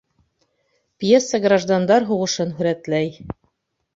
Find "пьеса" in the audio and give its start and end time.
1.01-1.41